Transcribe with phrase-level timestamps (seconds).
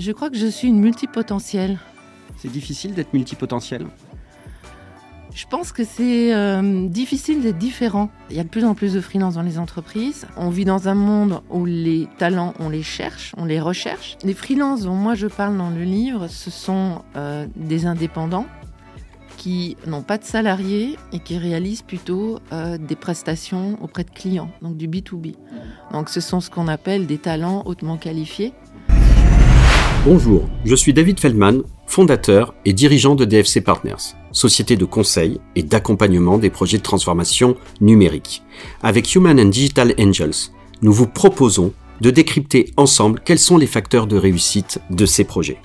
[0.00, 1.78] Je crois que je suis une multipotentielle.
[2.38, 3.86] C'est difficile d'être multipotentiel
[5.34, 8.08] Je pense que c'est euh, difficile d'être différent.
[8.30, 10.26] Il y a de plus en plus de freelance dans les entreprises.
[10.38, 14.16] On vit dans un monde où les talents, on les cherche, on les recherche.
[14.24, 18.46] Les freelances dont moi je parle dans le livre, ce sont euh, des indépendants
[19.36, 24.50] qui n'ont pas de salariés et qui réalisent plutôt euh, des prestations auprès de clients,
[24.62, 25.34] donc du B2B.
[25.92, 28.54] Donc ce sont ce qu'on appelle des talents hautement qualifiés.
[30.06, 35.62] Bonjour, je suis David Feldman, fondateur et dirigeant de DFC Partners, société de conseil et
[35.62, 38.42] d'accompagnement des projets de transformation numérique.
[38.82, 44.06] Avec Human and Digital Angels, nous vous proposons de décrypter ensemble quels sont les facteurs
[44.06, 45.58] de réussite de ces projets.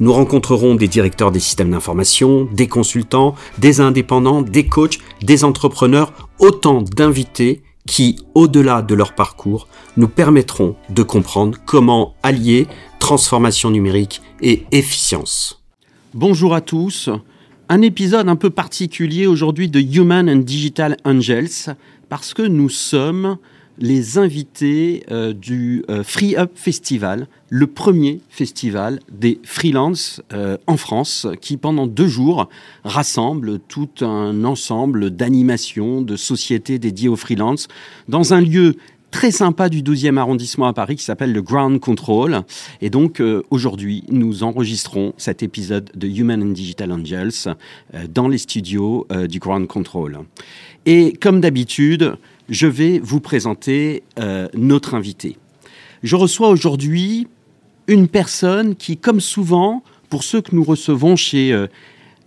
[0.00, 6.12] Nous rencontrerons des directeurs des systèmes d'information, des consultants, des indépendants, des coachs, des entrepreneurs,
[6.40, 12.66] autant d'invités qui, au-delà de leur parcours, nous permettront de comprendre comment allier
[12.98, 15.62] transformation numérique et efficience.
[16.14, 17.10] Bonjour à tous.
[17.68, 21.76] Un épisode un peu particulier aujourd'hui de Human and Digital Angels
[22.08, 23.38] parce que nous sommes
[23.78, 30.76] les invités euh, du euh, Free Up Festival, le premier festival des freelances euh, en
[30.76, 32.48] France, qui pendant deux jours
[32.84, 37.68] rassemble tout un ensemble d'animations, de sociétés dédiées aux freelances,
[38.08, 38.74] dans un lieu
[39.10, 42.42] très sympa du 12e arrondissement à Paris qui s'appelle le Ground Control.
[42.80, 47.54] Et donc aujourd'hui, nous enregistrons cet épisode de Human and Digital Angels
[48.10, 50.20] dans les studios du Ground Control.
[50.86, 52.16] Et comme d'habitude,
[52.48, 55.36] je vais vous présenter euh, notre invité.
[56.02, 57.28] Je reçois aujourd'hui
[57.86, 61.66] une personne qui, comme souvent, pour ceux que nous recevons chez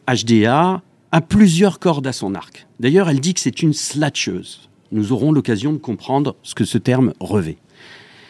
[0.07, 0.77] HDA, euh,
[1.11, 2.67] a plusieurs cordes à son arc.
[2.79, 4.69] D'ailleurs, elle dit que c'est une slatcheuse.
[4.91, 7.57] Nous aurons l'occasion de comprendre ce que ce terme revêt.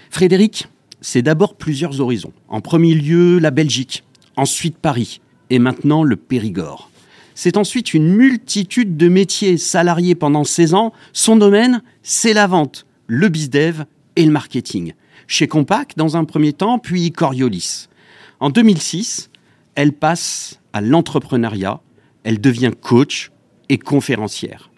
[0.09, 0.67] Frédéric,
[1.01, 2.33] c'est d'abord plusieurs horizons.
[2.47, 4.03] En premier lieu, la Belgique,
[4.35, 6.89] ensuite Paris, et maintenant le Périgord.
[7.33, 10.93] C'est ensuite une multitude de métiers salariés pendant 16 ans.
[11.13, 13.85] Son domaine, c'est la vente, le bizdev
[14.15, 14.93] et le marketing.
[15.27, 17.87] Chez Compaq, dans un premier temps, puis Coriolis.
[18.39, 19.29] En 2006,
[19.75, 21.81] elle passe à l'entrepreneuriat.
[22.23, 23.31] Elle devient coach
[23.69, 24.70] et conférencière.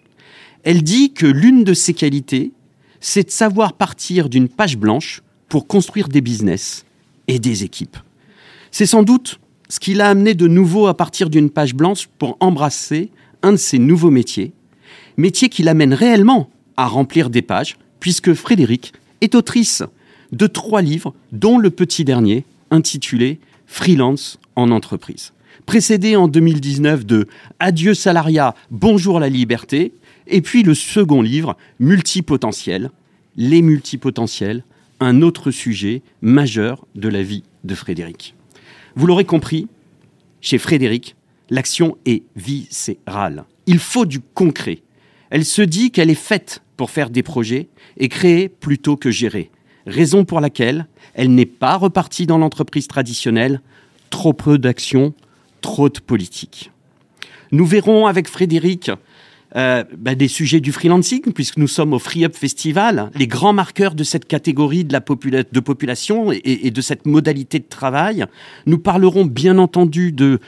[0.64, 2.52] Elle dit que l'une de ses qualités,
[3.00, 6.86] c'est de savoir partir d'une page blanche pour construire des business
[7.28, 7.98] et des équipes.
[8.70, 9.38] C'est sans doute
[9.68, 13.10] ce qui l'a amené de nouveau à partir d'une page blanche pour embrasser
[13.42, 14.52] un de ses nouveaux métiers,
[15.18, 16.48] métier qui l'amène réellement
[16.78, 19.82] à remplir des pages, puisque Frédéric est autrice
[20.32, 25.32] de trois livres, dont le petit dernier, intitulé Freelance en entreprise.
[25.66, 29.92] Précédé en 2019 de Adieu salariat, bonjour la liberté,
[30.26, 32.90] et puis le second livre, Multipotentiel,
[33.36, 34.64] les multipotentiels,
[35.00, 38.34] un autre sujet majeur de la vie de Frédéric.
[38.96, 39.66] Vous l'aurez compris,
[40.40, 41.16] chez Frédéric,
[41.50, 43.44] l'action est viscérale.
[43.66, 44.82] Il faut du concret.
[45.30, 49.50] Elle se dit qu'elle est faite pour faire des projets et créer plutôt que gérer.
[49.86, 53.60] Raison pour laquelle elle n'est pas repartie dans l'entreprise traditionnelle.
[54.10, 55.12] Trop peu d'action,
[55.60, 56.70] trop de politique.
[57.52, 58.90] Nous verrons avec Frédéric
[59.56, 63.52] euh, bah, des sujets du freelancing, puisque nous sommes au Free Up Festival, les grands
[63.52, 68.24] marqueurs de cette catégorie de, la de population et, de cette modalité de travail.
[68.66, 70.40] Nous parlerons bien entendu de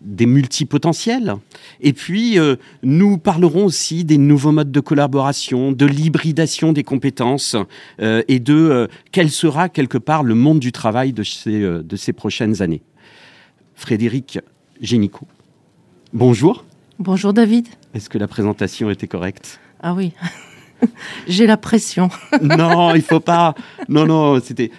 [0.00, 1.34] des multipotentiels.
[1.82, 7.56] Et puis, euh, nous parlerons aussi des nouveaux modes de collaboration, de l'hybridation des compétences
[8.00, 12.14] euh, et de quel sera quelque part le monde du travail de ces, de ces
[12.14, 12.80] prochaines années.
[13.74, 14.38] Frédéric
[14.80, 15.28] Génicaud,
[16.14, 16.64] bonjour.
[17.00, 17.66] Bonjour David.
[17.94, 19.58] Est-ce que la présentation était correcte?
[19.82, 20.12] Ah oui.
[21.26, 22.10] J'ai la pression.
[22.42, 23.54] non, il faut pas.
[23.88, 24.70] Non, non, c'était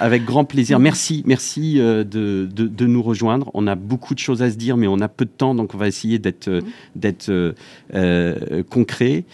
[0.00, 0.78] avec grand plaisir.
[0.78, 3.50] Merci, merci euh, de, de, nous rejoindre.
[3.52, 5.74] On a beaucoup de choses à se dire, mais on a peu de temps, donc
[5.74, 6.64] on va essayer d'être mm-hmm.
[6.94, 7.52] d'être euh,
[7.94, 9.26] euh, concret.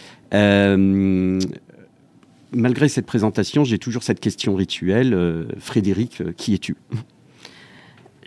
[2.51, 5.47] malgré cette présentation, j'ai toujours cette question rituelle.
[5.59, 6.75] Frédéric, qui es-tu?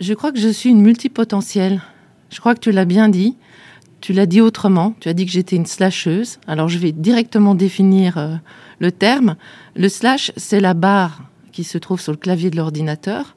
[0.01, 1.83] Je crois que je suis une multipotentielle.
[2.31, 3.37] Je crois que tu l'as bien dit.
[3.99, 6.39] Tu l'as dit autrement, tu as dit que j'étais une slasheuse.
[6.47, 8.35] Alors je vais directement définir euh,
[8.79, 9.35] le terme.
[9.75, 13.35] Le slash, c'est la barre qui se trouve sur le clavier de l'ordinateur.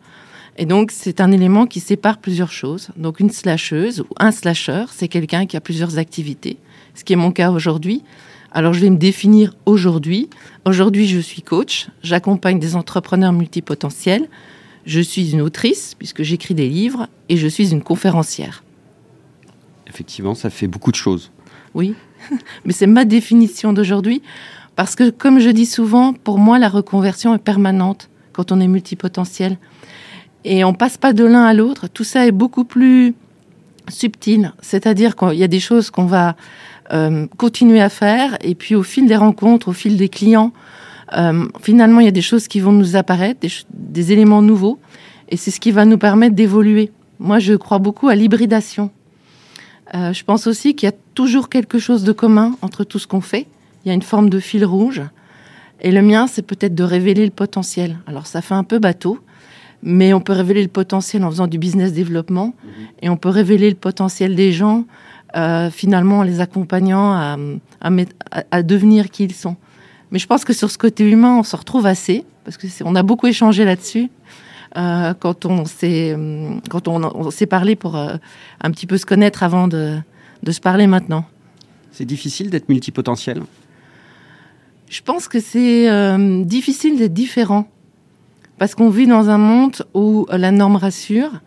[0.58, 2.90] Et donc c'est un élément qui sépare plusieurs choses.
[2.96, 6.58] Donc une slasheuse ou un slasher, c'est quelqu'un qui a plusieurs activités,
[6.94, 8.02] ce qui est mon cas aujourd'hui.
[8.52, 10.28] Alors je vais me définir aujourd'hui.
[10.66, 14.28] Aujourd'hui je suis coach, j'accompagne des entrepreneurs multipotentiels,
[14.84, 18.62] je suis une autrice puisque j'écris des livres et je suis une conférencière
[19.90, 21.30] effectivement, ça fait beaucoup de choses.
[21.74, 21.94] Oui,
[22.64, 24.22] mais c'est ma définition d'aujourd'hui,
[24.76, 28.68] parce que comme je dis souvent, pour moi, la reconversion est permanente quand on est
[28.68, 29.58] multipotentiel.
[30.44, 31.88] Et on passe pas de l'un à l'autre.
[31.88, 33.14] Tout ça est beaucoup plus
[33.88, 34.52] subtil.
[34.62, 36.36] C'est-à-dire qu'il y a des choses qu'on va
[36.92, 38.38] euh, continuer à faire.
[38.40, 40.52] Et puis au fil des rencontres, au fil des clients,
[41.16, 43.40] euh, finalement, il y a des choses qui vont nous apparaître,
[43.72, 44.78] des, éléments nouveaux.
[45.28, 46.90] Et c'est ce qui va nous permettre d'évoluer.
[47.18, 48.90] Moi, je crois beaucoup à l'hybridation.
[49.94, 53.06] Euh, je pense aussi qu'il y a toujours quelque chose de commun entre tout ce
[53.06, 53.46] qu'on fait.
[53.84, 55.02] Il y a une forme de fil rouge.
[55.80, 57.98] Et le mien, c'est peut-être de révéler le potentiel.
[58.06, 59.18] Alors, ça fait un peu bateau,
[59.82, 62.46] mais on peut révéler le potentiel en faisant du business développement.
[62.46, 62.70] Mhm.
[63.02, 64.84] Et on peut révéler le potentiel des gens,
[65.36, 67.36] euh, finalement, en les accompagnant à,
[68.50, 69.56] à, devenir qui ils sont.
[70.10, 72.94] Mais je pense que sur ce côté humain, on se retrouve assez, parce que on
[72.94, 74.10] a beaucoup échangé là-dessus.
[74.76, 76.16] Euh, quand on s'est
[76.68, 78.14] quand on, s'est parlé pour euh,
[78.60, 79.98] un petit peu se connaître avant de,
[80.44, 81.24] de se parler maintenant.
[81.90, 83.42] C'est difficile d'être multipotentiel?
[84.88, 87.66] Je pense que c'est euh, difficile d'être différent
[88.58, 91.40] parce qu'on vit dans un monde où la norme rassure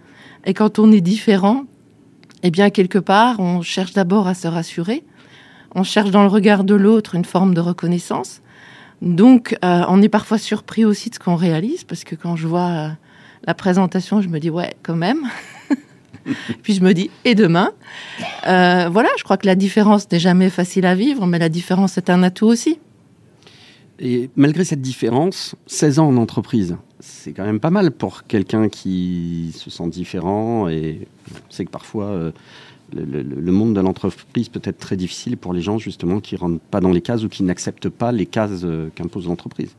[0.46, 1.64] et quand on est différent,
[2.44, 5.04] eh bien quelque part, on cherche d'abord à se rassurer.
[5.75, 8.42] On cherche dans le regard de l'autre une forme de reconnaissance.
[9.02, 12.48] Donc, euh, on est parfois surpris aussi de ce qu'on réalise, parce que quand je
[12.48, 12.90] vois euh,
[13.45, 15.24] la présentation, je me dis, ouais, quand même.
[16.63, 17.72] Puis je me dis, et demain?
[18.48, 21.98] Euh, Voilà, je crois que la différence n'est jamais facile à vivre, mais la différence
[21.98, 22.80] est un atout aussi.
[24.00, 28.69] Et malgré cette différence, 16 ans en entreprise, c'est quand même pas mal pour quelqu'un
[28.69, 30.68] qui se sent différent.
[30.68, 31.07] Et
[31.50, 32.31] sait que parfois,
[32.96, 36.80] le, monde de l'entreprise peut être très difficile pour les gens justement qui rentrent pas
[36.80, 39.75] dans les cases ou qui n'acceptent pas les cases euh, qu'impose l'entreprise.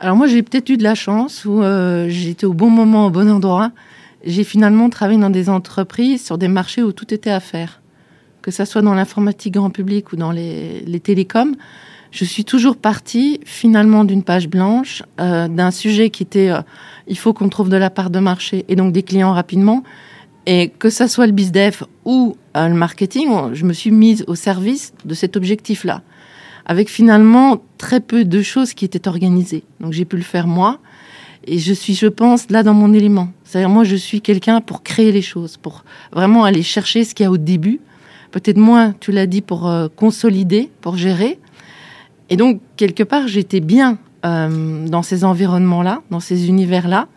[0.00, 3.10] Alors moi j'ai peut-être eu de la chance où euh, j'étais au bon moment, au
[3.10, 3.72] bon endroit.
[4.24, 7.80] J'ai finalement travaillé dans des entreprises sur des marchés où tout était à faire.
[8.42, 11.56] Que ce soit dans l'informatique grand public ou dans les, télécoms,
[12.10, 16.50] je suis toujours partie finalement d'une page blanche, euh, d'un sujet qui était
[17.06, 19.82] il faut qu'on trouve de la part de marché et donc des clients rapidement.
[20.46, 24.34] Et que ça soit le BizDev ou euh, le marketing, je me suis mise au
[24.34, 26.02] service de cet objectif-là,
[26.66, 29.64] avec finalement très peu de choses qui étaient organisées.
[29.80, 30.78] Donc j'ai pu le faire moi,
[31.46, 33.28] et je suis, je pense, là dans mon élément.
[33.44, 37.24] C'est-à-dire moi, je suis quelqu'un pour créer les choses, pour vraiment aller chercher ce qu'il
[37.24, 37.80] y a au début.
[38.30, 41.38] Peut-être moins, tu l'as dit, pour euh, consolider, pour gérer.
[42.30, 47.08] Et donc quelque part, j'étais bien euh, dans ces environnements-là, dans ces univers-là.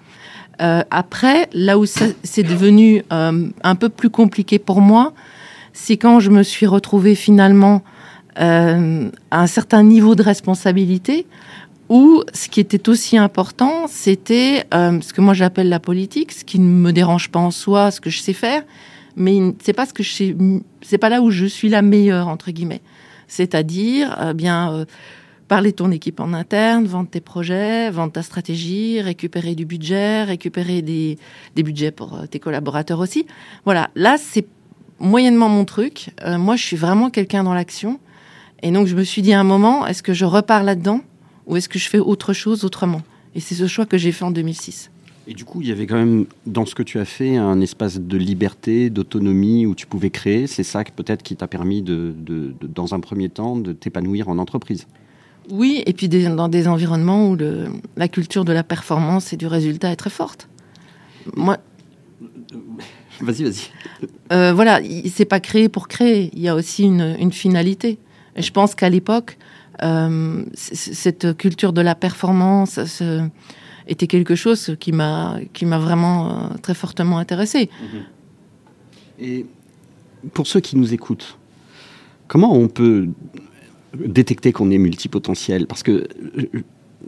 [0.61, 5.13] Euh, après, là où c'est devenu un peu plus compliqué pour moi,
[5.71, 7.83] c'est quand je me suis retrouvée finalement
[8.39, 11.25] euh, un certain niveau de responsabilité,
[11.89, 16.59] où ce qui était aussi important, c'était ce que moi j'appelle la politique, ce qui
[16.59, 18.63] ne me dérange pas en soi, ce que je sais faire,
[19.15, 20.35] mais c'est pas ce que je sais,
[20.81, 22.81] c'est pas là où je suis la meilleure entre guillemets.
[23.29, 24.85] C'est-à-dire, bien
[25.47, 30.23] parler de ton équipe en interne, vendre tes projets, vendre ta stratégie, récupérer du budget,
[30.23, 31.17] récupérer des,
[31.55, 33.25] budgets pour euh, tes collaborateurs aussi.
[33.65, 34.45] Voilà, là, c'est
[34.99, 36.11] moyennement mon truc.
[36.23, 37.99] Euh, moi, je suis vraiment quelqu'un dans l'action.
[38.63, 41.01] Et donc, je me suis dit à un moment, est-ce que je repars là-dedans
[41.45, 43.01] ou est-ce que je fais autre chose autrement?
[43.35, 44.89] Et c'est ce choix que j'ai fait en 2006.
[45.29, 47.59] Et du coup, il y avait quand même dans ce que tu as fait un
[47.59, 50.47] espace de liberté, d'autonomie où tu pouvais créer.
[50.47, 52.15] C'est ça peut-être qui t'a permis, de,
[52.61, 54.87] dans un premier temps, de t'épanouir en entreprise.
[55.49, 57.37] Oui, et puis dans des environnements où
[57.97, 60.47] la culture de la performance et du résultat est très forte.
[61.35, 61.57] Moi.
[63.19, 63.69] Vas-y, vas-y.
[64.31, 64.79] Euh, voilà,
[65.11, 66.29] c'est pas créé pour créer.
[66.33, 67.97] Il y a aussi une, finalité.
[68.37, 69.37] Et je pense qu'à l'époque,
[69.83, 72.79] euh, cette culture de la performance
[73.87, 77.69] était quelque chose qui m'a qui m'a vraiment euh, très fortement intéressé.
[79.19, 79.45] Et
[80.33, 81.37] pour ceux qui nous écoutent,
[82.27, 83.09] comment on peut
[83.93, 85.67] détecter qu'on est multipotentiel?
[85.67, 86.63] Parce que euh,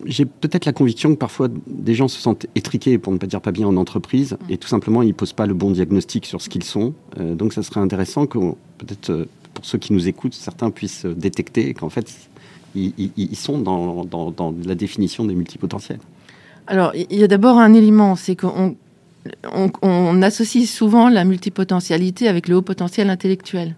[0.06, 3.42] j'ai peut-être la conviction que parfois des gens se sentent étriqués, pour ne pas dire
[3.42, 6.50] pas bien, en entreprise, et tout simplement ils posent pas le bon diagnostic sur ce
[6.50, 6.94] qu'ils sont.
[7.20, 8.40] Euh, donc ça serait intéressant que
[8.78, 12.14] peut-être pour ceux qui nous écoutent, certains puissent détecter qu'en fait
[12.76, 16.00] ils, sont dans, la définition des multipotentiels.
[16.68, 18.76] Alors il y a d'abord un élément, c'est qu'on
[19.82, 23.76] on associe souvent la multipotentialité avec le haut potentiel intellectuel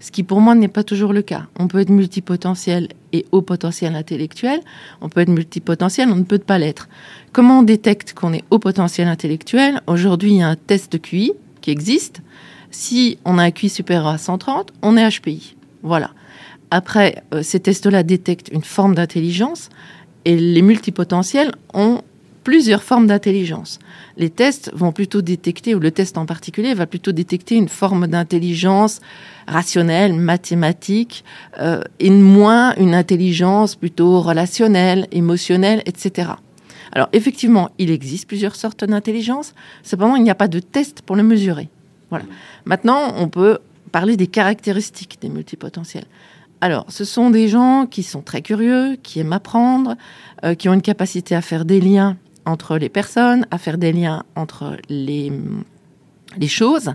[0.00, 1.46] ce qui pour moi n'est pas toujours le cas.
[1.58, 4.60] On peut être multipotentiel et haut potentiel intellectuel,
[5.02, 6.88] on peut être multipotentiel, on ne peut pas l'être.
[7.32, 9.82] Comment on détecte qu'on est haut potentiel intellectuel?
[9.86, 12.22] Aujourd'hui, il y a un test de QI qui existe.
[12.70, 15.56] Si on a un QI supérieur à 130, on est HPI.
[15.82, 16.10] Voilà.
[16.70, 19.70] Après, euh, ces tests-là détectent une forme d'intelligence
[20.24, 22.02] et les multipotentiels ont
[22.44, 23.78] plusieurs formes d'intelligence.
[24.16, 28.06] Les tests vont plutôt détecter, ou le test en particulier va plutôt détecter une forme
[28.06, 29.00] d'intelligence
[29.46, 31.24] rationnelle, mathématique,
[31.58, 36.30] euh, et moins une intelligence plutôt relationnelle, émotionnelle, etc.
[36.92, 39.54] Alors effectivement, il existe plusieurs sortes d'intelligence.
[39.82, 41.68] Cependant, il n'y a pas de test pour le mesurer.
[42.10, 42.24] Voilà.
[42.64, 43.58] Maintenant, on peut
[43.90, 46.06] parler des caractéristiques des multipotentiels.
[46.60, 49.96] Alors, ce sont des gens qui sont très curieux, qui aiment apprendre,
[50.44, 53.92] euh, qui ont une capacité à faire des liens entre les personnes, à faire des
[53.92, 55.32] liens entre les,
[56.48, 56.92] choses.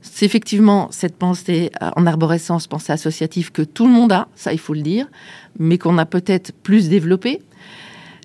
[0.00, 4.52] C'est effectivement cette pensée euh, en arborescence, pensée associative que tout le monde a, ça
[4.52, 5.06] il faut le dire,
[5.58, 7.42] mais qu'on a peut-être plus développée.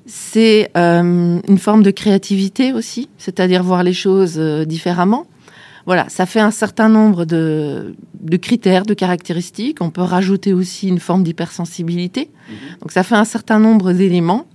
[0.06, 5.25] C'est euh, une forme de créativité aussi, c'est-à-dire voir les choses différemment.
[5.86, 7.96] Voilà, ça fait un certain nombre de,
[8.42, 9.82] critères, de caractéristiques.
[9.82, 12.32] On peut rajouter aussi une forme d'hypersensibilité.
[12.50, 12.56] Mhm.
[12.82, 14.46] Donc ça fait un certain nombre d'éléments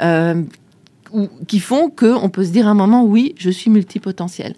[0.00, 0.42] euh,
[1.48, 4.54] qui font qu'on peut se dire à un moment, oui, je suis multipotentiel.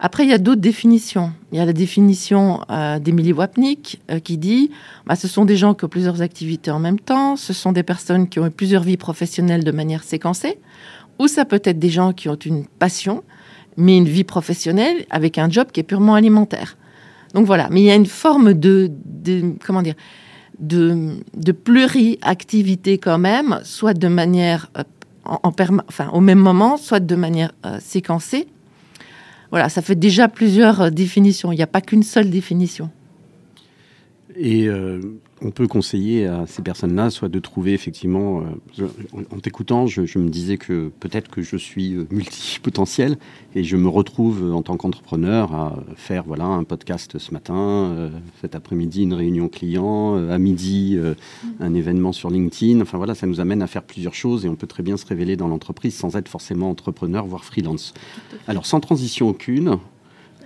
[0.00, 1.32] Après, il y a d'autres définitions.
[1.52, 4.70] Il y a la définition euh, d'Emilie Wapnick euh, qui dit
[5.06, 7.84] bah, ce sont des gens qui ont plusieurs activités en même temps, ce sont des
[7.84, 10.58] personnes qui ont plusieurs vies professionnelles de manière séquencée,
[11.18, 13.22] ou ça peut être des gens qui ont une passion,
[13.76, 16.76] mais une vie professionnelle avec un job qui est purement alimentaire.
[17.34, 18.90] Donc voilà, mais il y a une forme de,
[19.64, 19.94] comment dire,
[20.60, 24.82] de, de pluriactivité quand même, soit de manière euh,
[25.24, 25.52] en,
[25.88, 28.46] enfin, au même moment, soit de manière euh, séquencée.
[29.50, 31.52] Voilà, ça fait déjà plusieurs euh, définitions.
[31.52, 32.90] Il n'y a pas qu'une seule définition.
[34.36, 34.68] Et
[35.44, 38.42] on peut conseiller à ces personnes-là soit de trouver effectivement,
[38.78, 38.86] euh,
[39.30, 43.18] en t'écoutant, je, me disais que peut-être que je suis euh, multipotentiel
[43.54, 48.10] et je me retrouve en tant qu'entrepreneur à faire voilà un podcast ce matin, euh,
[48.40, 50.98] cet après-midi une réunion client, à midi
[51.60, 52.80] un événement sur LinkedIn.
[52.80, 55.06] Enfin voilà, ça nous amène à faire plusieurs choses et on peut très bien se
[55.06, 57.92] révéler dans l'entreprise sans être forcément entrepreneur, voire freelance.
[58.48, 59.78] Alors sans transition aucune,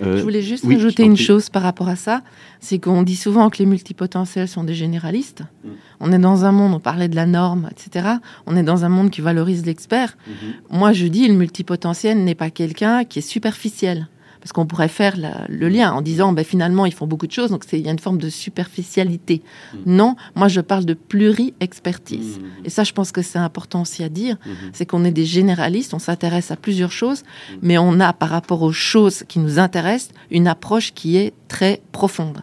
[0.03, 2.23] euh, je voulais juste ajouter une chose par rapport à ça,
[2.61, 5.43] c'est qu'on dit souvent que les multipotentiels sont des généralistes.
[5.65, 5.69] Mm.
[6.01, 8.09] On est dans un monde, on parlait de la norme, etc.
[8.47, 10.17] On est dans un monde qui valorise l'expert.
[10.29, 10.77] Mm-hmm.
[10.77, 14.09] Moi, je dis, le multipotentiel n'est pas quelqu'un qui est superficiel
[14.41, 15.17] parce qu'on pourrait faire
[15.49, 17.93] le lien en disant ben, finalement ils font beaucoup de choses, donc il y a
[17.93, 19.43] une forme de superficialité.
[19.75, 19.79] Mm.
[19.87, 22.39] Non, moi je parle de pluri-expertise.
[22.39, 22.67] Mm.
[22.67, 24.71] Et ça, je pense que c'est important aussi à dire, mm-hmm.
[24.73, 27.55] c'est qu'on est des généralistes, on s'intéresse à plusieurs choses, mm.
[27.63, 31.81] mais on a par rapport aux choses qui nous intéressent une approche qui est très
[31.93, 32.43] profonde,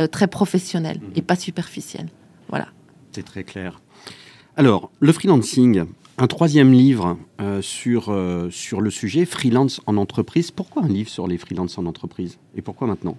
[0.00, 1.18] euh, très professionnelle mm-hmm.
[1.18, 2.08] et pas superficielle.
[2.48, 2.68] Voilà.
[3.12, 3.80] C'est très clair.
[4.56, 5.84] Alors, le freelancing,
[6.18, 10.50] un troisième livre euh, sur, euh, sur le sujet, freelance en entreprise.
[10.50, 12.38] Pourquoi un livre sur les freelances en entreprise?
[12.54, 13.16] Et pourquoi maintenant?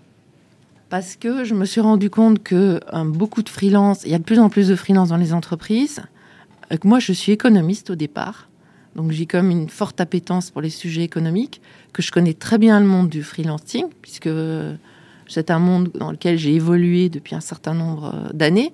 [0.89, 4.19] Parce que je me suis rendu compte que euh, beaucoup de freelance, il y a
[4.19, 6.01] de plus en plus de freelance dans les entreprises.
[6.83, 8.49] Moi, je suis économiste au départ.
[8.95, 11.61] Donc j'ai comme une forte appétence pour les sujets économiques,
[11.93, 14.29] que je connais très bien le monde du freelancing, puisque
[15.27, 18.71] c'est un monde dans lequel j'ai évolué depuis un certain nombre d'années,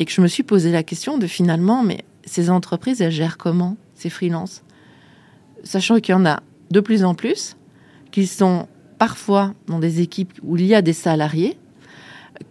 [0.00, 3.38] et que je me suis posé la question de finalement, mais ces entreprises, elles gèrent
[3.38, 4.62] comment ces freelances?
[5.62, 7.56] Sachant qu'il y en a de plus en plus,
[8.10, 8.68] qu'ils sont
[8.98, 11.56] parfois dans des équipes où il y a des salariés,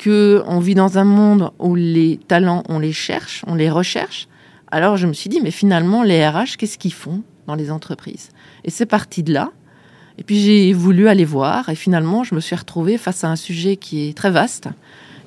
[0.03, 4.27] qu'on vit dans un monde où les talents, on les cherche, on les recherche.
[4.71, 8.29] Alors je me suis dit, mais finalement, les RH, qu'est-ce qu'ils font dans les entreprises?
[8.63, 9.51] Et c'est parti de là.
[10.17, 13.35] Et puis j'ai voulu aller voir, et finalement, je me suis retrouvée face à un
[13.35, 14.69] sujet qui est très vaste,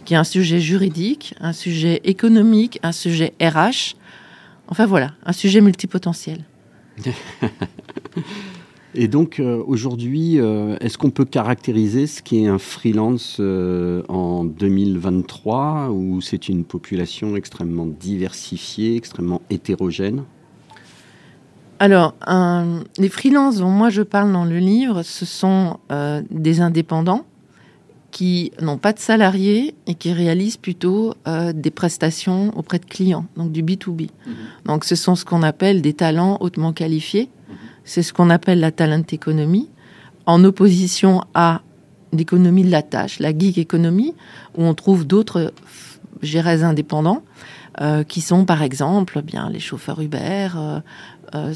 [0.04, 3.96] qui est un sujet juridique, un sujet économique, un sujet RH,
[4.68, 6.44] Enfin voilà, un sujet multipotentiel.
[8.94, 14.02] Et donc euh, aujourd'hui, euh, est-ce qu'on peut caractériser ce qui est un freelance euh,
[14.08, 20.24] en 2023 ou c'est une population extrêmement diversifiée, extrêmement hétérogène?
[21.80, 22.14] Alors,
[22.98, 25.78] les freelances dont moi je parle dans le livre, ce sont
[26.28, 27.24] des indépendants
[28.10, 33.26] qui n'ont pas de salariés et qui réalisent plutôt euh, des prestations auprès de clients,
[33.36, 34.08] donc du B2B.
[34.26, 34.34] Mhm.
[34.64, 37.28] Donc ce sont ce qu'on appelle des talents hautement qualifiés.
[37.48, 37.54] Mhm.
[37.84, 39.68] C'est ce qu'on appelle la talent économie,
[40.26, 41.62] en opposition à
[42.12, 44.14] l'économie de la tâche, la gig économie,
[44.56, 45.52] où on trouve d'autres
[46.22, 47.22] gérés indépendants,
[47.80, 50.80] euh, qui sont par exemple bien les chauffeurs Uber, euh,
[51.34, 51.54] euh,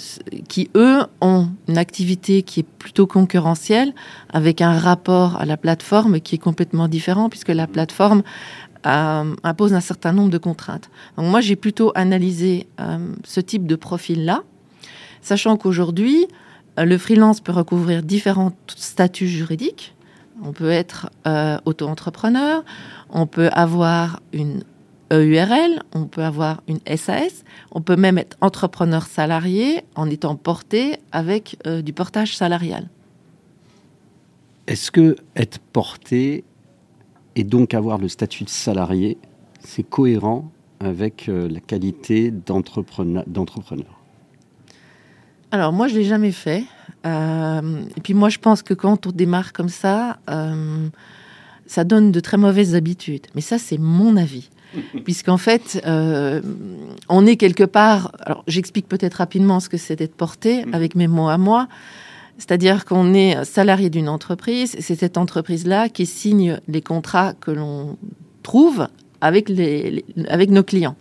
[0.49, 3.95] qui, eux, ont une activité qui est plutôt concurrentielle,
[4.33, 8.23] avec un rapport à la plateforme qui est complètement différent, puisque la plateforme
[8.87, 10.91] euh, impose un certain nombre de contraintes.
[11.17, 14.43] Donc moi, j'ai plutôt analysé euh, ce type de profil-là,
[15.21, 16.26] sachant qu'aujourd'hui,
[16.79, 19.95] le freelance peut recouvrir différents statuts juridiques.
[20.43, 21.11] On peut être
[21.67, 22.64] auto-entrepreneur,
[23.11, 24.64] on peut avoir une
[25.12, 30.97] EURL, on peut avoir une SAS, on peut même être entrepreneur salarié en étant porté
[31.12, 32.88] avec euh, du portage salarial.
[34.66, 36.45] Est-ce que être porté
[37.37, 39.19] et donc avoir le statut de salarié,
[39.61, 40.50] c'est cohérent
[40.81, 43.25] avec euh, la qualité d'entrepreneur
[45.50, 46.64] Alors moi, je l'ai jamais fait.
[47.04, 50.19] Euh, et puis moi, je pense que quand on démarre comme ça,
[51.66, 53.26] ça donne de très mauvaises habitudes.
[53.35, 54.50] Mais ça, c'est mon avis.
[55.05, 56.41] Puisqu'en fait, euh,
[57.09, 58.12] on est quelque part.
[58.21, 60.75] Alors, j'explique peut-être rapidement ce que c'est d'être porté mm.
[60.75, 61.69] avec mes mots à moi.
[62.38, 67.99] C'est-à-dire qu'on est salarié d'une entreprise, c'est cette entreprise-là qui signe les contrats que l'on
[68.43, 68.88] trouve
[69.21, 70.97] avec, les, avec nos clients.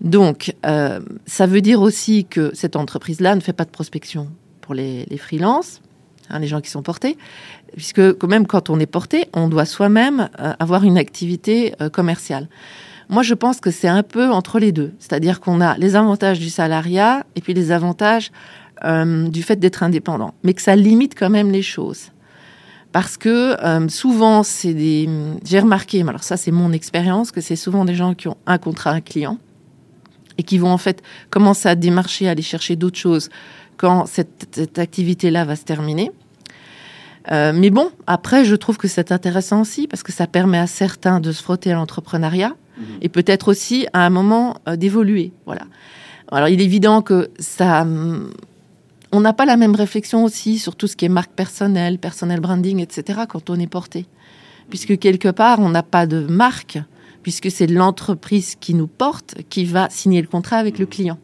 [0.00, 4.28] Donc, euh, ça veut dire aussi que cette entreprise-là ne fait pas de prospection
[4.60, 5.80] pour les, les freelances,
[6.30, 7.16] hein, les gens qui sont portés,
[7.74, 11.88] puisque quand même quand on est porté, on doit soi-même euh, avoir une activité euh,
[11.88, 12.48] commerciale.
[13.08, 16.38] Moi, je pense que c'est un peu entre les deux, c'est-à-dire qu'on a les avantages
[16.38, 18.30] du salariat et puis les avantages
[18.84, 22.10] euh, du fait d'être indépendant, mais que ça limite quand même les choses.
[22.92, 23.54] Parce que
[23.88, 25.10] souvent, c'est des.
[25.44, 28.38] J'ai remarqué, mais alors ça, c'est mon expérience, que c'est souvent des gens qui ont
[28.46, 29.36] un contrat, un client,
[30.38, 33.28] et qui vont en fait commencer à démarcher, à aller chercher d'autres choses
[33.78, 36.12] quand cette activité-là va se terminer.
[37.30, 40.66] Euh, mais bon, après, je trouve que c'est intéressant aussi parce que ça permet à
[40.66, 42.84] certains de se frotter à l'entrepreneuriat mhm.
[43.02, 45.32] et peut-être aussi à un moment euh, d'évoluer.
[45.46, 45.62] Voilà.
[46.30, 47.82] Alors, il est évident que ça.
[47.82, 48.32] Hum,
[49.10, 52.40] on n'a pas la même réflexion aussi sur tout ce qui est marque personnelle, personnel
[52.40, 53.20] branding, etc.
[53.26, 54.04] quand on est porté.
[54.68, 56.78] Puisque quelque part, on n'a pas de marque,
[57.22, 60.90] puisque c'est l'entreprise qui nous porte qui va signer le contrat avec le mhm.
[60.90, 61.18] client.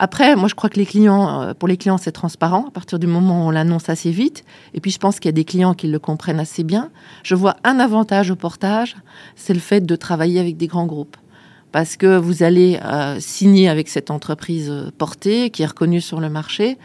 [0.00, 3.00] Après, moi, je crois que les clients, euh, pour les clients, c'est transparent à partir
[3.00, 4.44] du moment où on l'annonce assez vite.
[4.72, 6.90] Et puis, je pense qu'il y a des clients qui le comprennent assez bien.
[7.24, 8.96] Je vois un avantage au portage,
[9.34, 11.16] c'est le fait de travailler avec des grands groupes.
[11.72, 16.20] Parce que vous allez euh, signer avec cette entreprise euh, portée, qui est reconnue sur
[16.20, 16.78] le marché,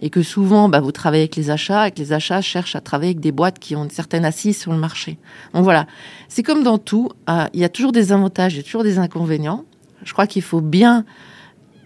[0.00, 2.80] et que souvent, bah, vous travaillez avec les achats, et que les achats cherchent à
[2.80, 5.18] travailler avec des boîtes qui ont une certaine assise sur le marché.
[5.54, 5.86] Donc voilà,
[6.28, 7.10] c'est comme dans tout,
[7.54, 9.64] il y a toujours des avantages, il y a toujours des inconvénients.
[10.04, 11.06] Je crois qu'il faut bien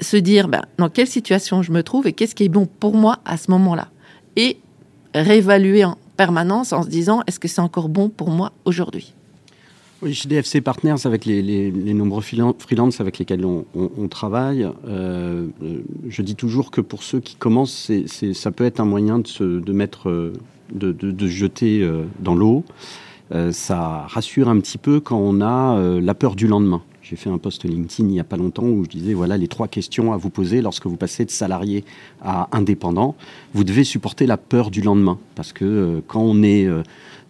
[0.00, 2.94] se dire ben, dans quelle situation je me trouve et qu'est-ce qui est bon pour
[2.94, 3.88] moi à ce moment-là.
[4.36, 4.58] Et
[5.14, 9.14] réévaluer en permanence en se disant est-ce que c'est encore bon pour moi aujourd'hui?
[10.02, 15.48] Oui, chez DFC Partners, avec les, nombreux freelances avec lesquels on, travaille, euh,
[16.08, 17.90] je dis toujours que pour ceux qui commencent,
[18.32, 20.32] ça peut être un moyen de se de mettre, euh,
[20.72, 22.64] de, de, jeter euh, dans l'eau.
[23.50, 26.82] ça rassure un petit peu quand on a la peur du lendemain.
[27.10, 29.48] J'ai fait un post LinkedIn il n'y a pas longtemps où je disais voilà les
[29.48, 31.84] trois questions à vous poser lorsque vous passez de salarié
[32.22, 33.16] à indépendant.
[33.52, 36.84] Vous devez supporter la peur du lendemain parce que euh, quand on est euh,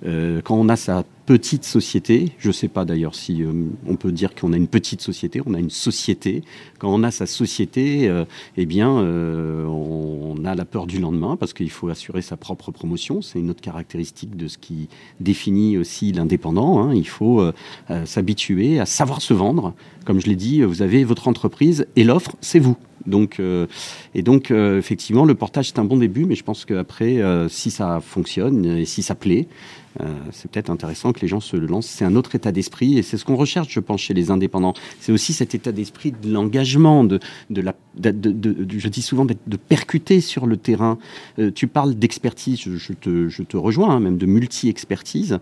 [0.05, 3.53] euh, quand on a sa petite société, je ne sais pas d'ailleurs si euh,
[3.87, 6.43] on peut dire qu'on a une petite société, on a une société.
[6.81, 8.25] Quand on a sa société, euh,
[8.57, 13.23] eh bien, on, a la peur du lendemain parce qu'il faut assurer sa propre promotion.
[13.23, 14.89] C'est une autre caractéristique de ce qui
[15.21, 16.83] définit aussi l'indépendant.
[16.83, 16.95] Hein.
[16.95, 17.45] Il faut
[18.07, 19.75] s'habituer à savoir se vendre.
[20.07, 22.77] Comme je l'ai dit, vous avez votre entreprise et l'offre, c'est vous.
[23.07, 23.41] Donc,
[24.15, 28.01] et donc, effectivement, le portage, c'est un bon début, mais je pense qu'après, si ça
[28.01, 29.47] fonctionne et si ça plaît,
[30.01, 31.87] euh, c'est peut-être intéressant que les gens se lancent.
[31.87, 34.75] C'est un autre état d'esprit et c'est ce qu'on recherche, je pense, chez les indépendants.
[35.01, 40.57] C'est aussi cet état d'esprit de l'engagement, de, je dis souvent de percuter sur le
[40.57, 40.99] terrain.
[41.39, 45.39] Euh, tu parles d'expertise, je, te, rejoins, hein, même de multi-expertise.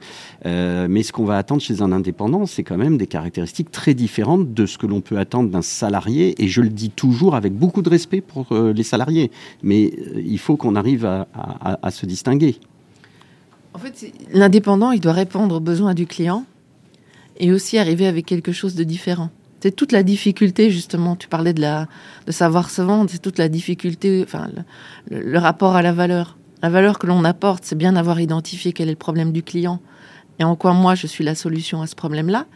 [0.46, 3.94] Euh, mais ce qu'on va attendre chez un indépendant, c'est quand même des caractéristiques très
[3.94, 6.42] différentes de ce que l'on peut attendre d'un salarié.
[6.42, 9.30] Et je le dis toujours avec beaucoup de respect pour les salariés.
[9.62, 12.58] Mais il faut qu'on arrive à se distinguer.
[13.78, 16.44] En fait, l'indépendant, il doit répondre aux besoins du client
[17.38, 19.30] et aussi arriver avec quelque chose de différent.
[19.60, 21.14] C'est toute la difficulté, justement.
[21.14, 21.86] Tu parlais de, la,
[22.26, 24.48] de savoir se vendre, c'est toute la difficulté, enfin,
[25.08, 26.36] le, rapport à la valeur.
[26.60, 29.80] La valeur que l'on apporte, c'est bien d'avoir identifié quel est le problème du client
[30.40, 32.46] et en quoi moi je suis la solution à ce problème-là.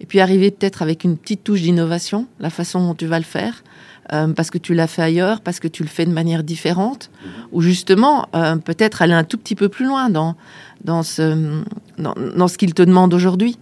[0.00, 3.24] Et puis arriver peut-être avec une petite touche d'innovation, la façon dont tu vas le
[3.24, 3.62] faire,
[4.12, 7.10] euh, parce que tu l'as fait ailleurs, parce que tu le fais de manière différente,
[7.52, 10.34] ou justement euh, peut-être aller un tout petit peu plus loin dans,
[10.84, 11.62] dans ce,
[11.98, 13.56] dans, ce qu'il te demande aujourd'hui.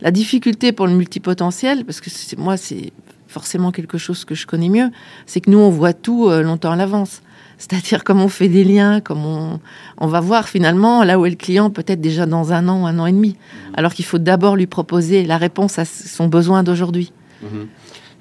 [0.00, 2.92] La difficulté pour le multipotentiel, parce que moi, c'est
[3.28, 4.90] forcément quelque chose que je connais mieux,
[5.26, 7.22] c'est que nous, on voit tout euh, longtemps à l'avance.
[7.58, 9.60] C'est-à-dire comme on fait des liens, comme on,
[9.98, 12.98] on, va voir finalement là où est le client peut-être déjà dans un an un
[12.98, 13.36] an et demi,
[13.74, 17.12] alors qu'il faut d'abord lui proposer la réponse à son besoin d'aujourd'hui.
[17.40, 17.68] Mhm.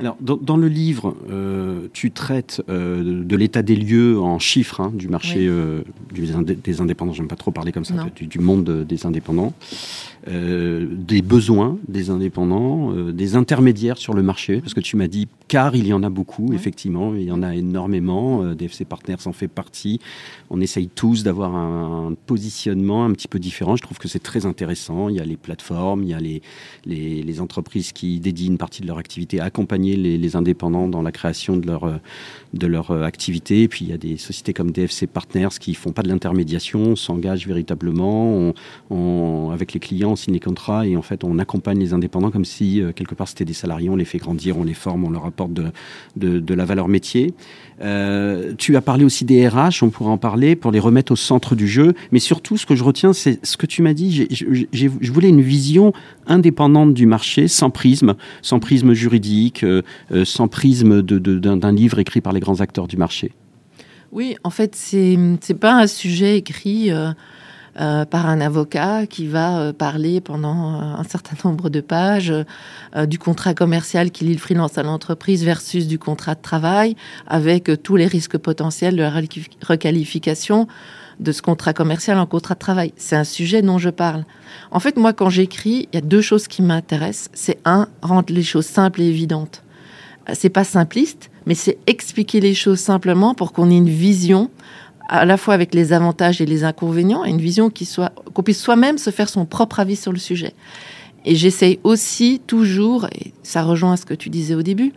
[0.02, 4.92] Alors, dans, le livre, euh, tu traites euh, de l'état des lieux en chiffres hein,
[4.96, 7.14] du marché euh, des indépendants.
[7.14, 9.54] J'aime pas trop parler comme ça, du, du, monde des indépendants.
[10.28, 15.08] Euh, des besoins des indépendants, euh, des intermédiaires sur le marché, parce que tu m'as
[15.08, 18.86] dit, car il y en a beaucoup, effectivement, il y en a énormément, euh, DFC
[18.86, 20.00] Partners en fait partie.
[20.52, 23.76] On essaye tous d'avoir un, positionnement un petit peu différent.
[23.76, 25.10] Je trouve que c'est très intéressant.
[25.10, 26.44] Il y a les plateformes, il y a les,
[26.86, 31.02] les, les, entreprises qui dédient une partie de leur activité à accompagner les, indépendants dans
[31.02, 32.00] la création de leur,
[32.54, 33.64] de leur activité.
[33.64, 36.96] Et puis il y a des sociétés comme DFC Partners qui font pas de l'intermédiation,
[36.96, 38.54] s'engagent véritablement,
[39.52, 42.46] avec les clients, on signe les contrats et en fait on accompagne les indépendants comme
[42.46, 45.26] si quelque part c'était des salariés, on les fait grandir, on les forme, on leur
[45.26, 47.34] apporte de, la valeur métier.
[47.82, 51.16] Euh, tu as parlé aussi des RH, on pourrait en parler pour les remettre au
[51.16, 51.94] centre du jeu.
[52.12, 54.28] Mais surtout, ce que je retiens, c'est ce que tu m'as dit.
[54.30, 55.94] je voulais une vision
[56.28, 62.22] indépendante du marché, sans prisme, sans prisme juridique, euh, euh, sans prisme d'un livre écrit
[62.22, 63.32] par les grands acteurs du marché.
[64.12, 66.92] Oui, en fait, c'est n'est pas un sujet écrit.
[66.92, 67.12] Euh,
[67.76, 72.34] par un avocat qui va euh, parler pendant euh, un certain nombre de pages
[73.08, 76.96] du contrat commercial qui lie le freelance à l'entreprise versus du contrat de travail,
[77.28, 79.14] avec tous les risques potentiels de la
[79.68, 80.68] requalification
[81.20, 82.94] de ce contrat commercial en contrat de travail.
[82.98, 84.26] C'est un sujet dont je parle.
[84.72, 87.30] En fait, moi, quand j'écris, il y a deux choses qui m'intéressent.
[87.34, 89.64] C'est un, rendre les choses simples et évidentes.
[90.34, 94.50] C'est pas simpliste, mais c'est expliquer les choses simplement pour qu'on ait une vision
[95.12, 98.44] à la fois avec les avantages et les inconvénients, et une vision qui soit qu'on
[98.44, 100.54] puisse soi-même se faire son propre avis sur le sujet.
[101.26, 104.94] Et j'essaye aussi toujours, et ça rejoint ce que tu disais au début,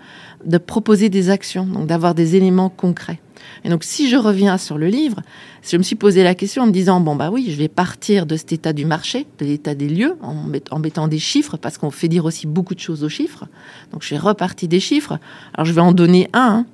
[0.46, 3.20] de proposer des actions, donc d'avoir des éléments concrets.
[3.64, 5.20] Et donc, si je reviens sur le livre,
[5.62, 8.24] je me suis posé la question en me disant bon bah oui, je vais partir
[8.24, 11.90] de cet état du marché, de l'état des lieux, en, mettant des chiffres parce qu'on
[11.90, 13.46] fait dire aussi beaucoup de choses aux chiffres.
[13.92, 15.18] Donc, je vais repartir des chiffres.
[15.54, 16.66] Alors, je vais en donner un.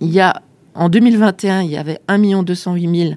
[0.00, 0.42] Il y a
[0.78, 3.14] en 2021, il y avait 1 208 000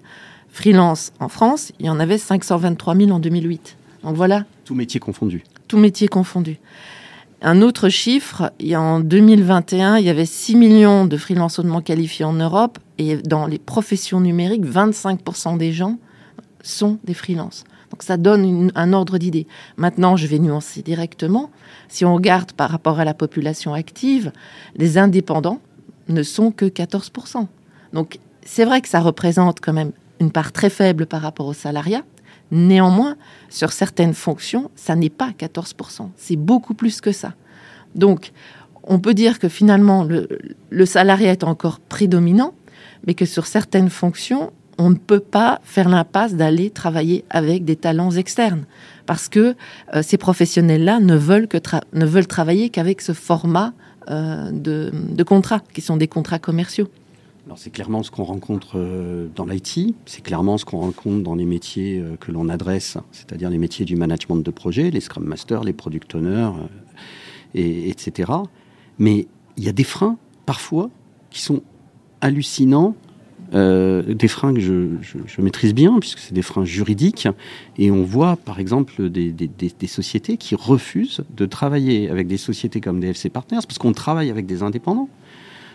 [0.49, 1.71] freelance en France.
[1.79, 3.77] Il y en avait 523 000 en 2008.
[4.03, 4.45] Donc voilà.
[4.65, 5.43] Tout métier confondu.
[5.67, 6.57] Tout métier confondu.
[7.43, 12.33] Un autre chiffre, en 2021, il y avait 6 millions de freelance hautement qualifiés en
[12.33, 15.99] Europe et dans les professions numériques, 25% des gens
[16.63, 17.63] sont des freelances.
[17.91, 19.45] Donc ça donne un ordre d'idée.
[19.77, 21.51] Maintenant, je vais nuancer directement.
[21.89, 24.31] Si on regarde par rapport à la population active,
[24.77, 25.59] les indépendants,
[26.09, 27.47] ne sont que 14%.
[27.93, 31.53] Donc c'est vrai que ça représente quand même une part très faible par rapport au
[31.53, 32.03] salariat.
[32.51, 33.15] Néanmoins,
[33.49, 36.09] sur certaines fonctions, ça n'est pas 14%.
[36.17, 37.33] C'est beaucoup plus que ça.
[37.95, 38.31] Donc,
[38.83, 42.53] on peut dire que finalement, le, salariat est encore prédominant,
[43.07, 47.75] mais que sur certaines fonctions, on ne peut pas faire l'impasse d'aller travailler avec des
[47.75, 48.65] talents externes.
[49.05, 49.55] Parce que
[49.95, 53.73] euh, ces professionnels-là ne ne veulent travailler qu'avec ce format
[54.09, 56.87] euh, de, contrats, qui sont des contrats commerciaux.
[57.57, 61.45] C'est clairement ce qu'on rencontre euh, dans l'IT, c'est clairement ce qu'on rencontre dans les
[61.45, 65.63] métiers euh, que l'on adresse, c'est-à-dire les métiers du management de projet, les Scrum Masters,
[65.63, 66.51] les Product Owners,
[67.53, 68.31] et, etc.
[68.99, 70.89] Mais il y a des freins, parfois,
[71.29, 71.61] qui sont
[72.21, 72.95] hallucinants
[73.53, 77.27] euh, des freins que je, maîtrise bien, puisque c'est des freins juridiques.
[77.77, 82.99] Et on voit, par exemple, des, sociétés qui refusent de travailler avec des sociétés comme
[82.99, 85.09] DFC Partners, parce qu'on travaille avec des indépendants.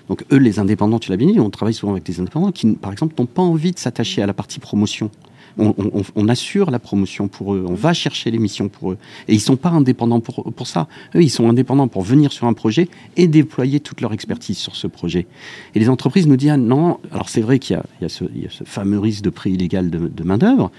[0.08, 2.74] Donc eux, les indépendants, tu l'as bien dit, on travaille souvent avec des indépendants qui,
[2.74, 5.10] par exemple, n'ont pas envie de s'attacher à la partie promotion
[5.58, 8.98] on, assure la promotion pour eux, on va chercher les missions pour eux.
[9.28, 10.88] Et ils sont pas indépendants pour, pour ça.
[11.14, 14.76] Eux, ils sont indépendants pour venir sur un projet et déployer toute leur expertise sur
[14.76, 15.26] ce projet.
[15.74, 18.24] Et les entreprises nous disent ah non, alors c'est vrai qu'il y, a, ce,
[18.64, 20.70] fameux risque de prix illégal de, main-d'œuvre,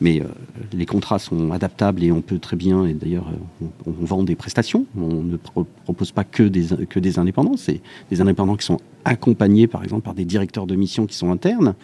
[0.00, 0.24] mais euh,
[0.72, 3.28] les contrats sont adaptables et on peut très bien, et d'ailleurs,
[3.62, 4.86] euh, on, vend des prestations.
[4.96, 9.66] On ne propose pas que des, que des indépendants, c'est des indépendants qui sont accompagnés,
[9.66, 11.74] par exemple, par des directeurs de mission qui sont internes.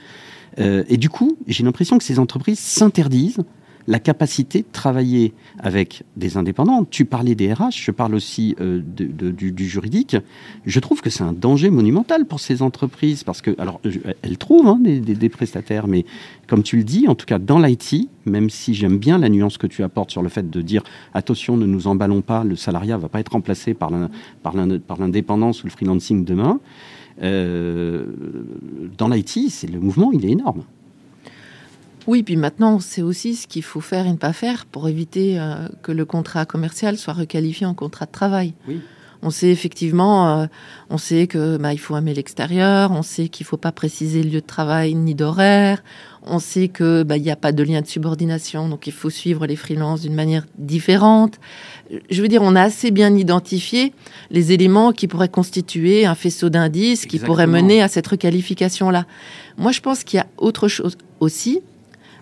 [0.61, 3.43] Euh, et du coup, j'ai l'impression que ces entreprises s'interdisent
[3.87, 6.85] la capacité de travailler avec des indépendants.
[6.85, 10.17] Tu parlais des RH, je parle aussi euh, du, juridique.
[10.65, 13.81] Je trouve que c'est un danger monumental pour ces entreprises parce que, alors,
[14.23, 16.05] elles trouvent hein, des, prestataires, mais
[16.47, 19.59] comme tu le dis, en tout cas dans l'IT, même si j'aime bien la nuance
[19.59, 20.83] que tu apportes sur le fait de dire
[21.15, 25.73] attention, ne nous emballons pas, le salariat va pas être remplacé par l'indépendance ou le
[25.73, 26.61] freelancing demain.
[27.23, 28.07] Euh,
[28.97, 30.65] dans l'IT, c'est le mouvement, il est énorme.
[32.07, 34.89] Oui, puis maintenant, on sait aussi ce qu'il faut faire et ne pas faire pour
[34.89, 38.55] éviter euh, que le contrat commercial soit requalifié en contrat de travail.
[38.67, 38.81] Oui.
[39.23, 40.47] On sait effectivement, euh,
[40.89, 44.31] on sait que bah, il faut aimer l'extérieur, on sait qu'il faut pas préciser le
[44.31, 45.83] lieu de travail ni d'horaire,
[46.23, 49.11] on sait que bah, il n'y a pas de lien de subordination, donc il faut
[49.11, 51.39] suivre les freelances d'une manière différente.
[52.11, 53.93] Je veux dire, on a assez bien identifié
[54.31, 59.05] les éléments qui pourraient constituer un faisceau d'indices qui pourraient mener à cette requalification-là.
[59.59, 61.61] Moi, je pense qu'il y a autre chose aussi,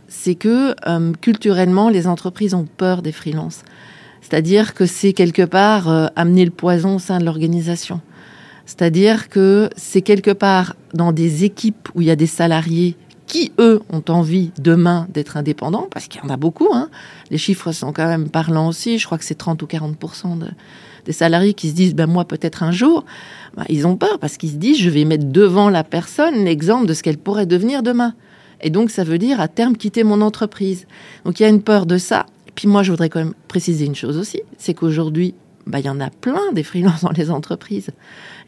[0.08, 3.62] c'est que euh, culturellement, les entreprises ont peur des freelances.
[4.20, 8.00] C'est-à-dire que c'est quelque part euh, amener le poison au sein de l'organisation.
[8.66, 13.52] C'est-à-dire que c'est quelque part dans des équipes où il y a des salariés qui,
[13.59, 16.68] eux, ont envie demain d'être indépendants, parce qu'il y en a beaucoup.
[16.72, 16.88] Hein.
[17.31, 18.98] Les chiffres sont quand même parlants aussi.
[18.98, 19.96] Je crois que c'est 30 ou 40
[21.04, 23.04] des salariés qui se disent, ben moi peut-être un jour.
[23.57, 26.87] Ben, ils ont peur parce qu'ils se disent, je vais mettre devant la personne l'exemple
[26.87, 28.14] de ce qu'elle pourrait devenir demain.
[28.61, 30.87] Et donc, ça veut dire à terme quitter mon entreprise.
[31.24, 32.26] Donc, il y a une peur de ça.
[32.59, 35.37] Puis moi, je voudrais quand même préciser une chose aussi, c'est qu'aujourd'hui,
[35.68, 37.90] bah, il y en a plein des freelances dans les entreprises.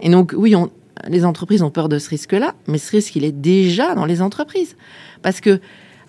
[0.00, 0.68] Et donc, oui, on,
[1.06, 4.20] les entreprises ont peur de ce risque-là, mais ce risque, il est déjà dans les
[4.20, 4.74] entreprises.
[5.22, 5.60] Parce que,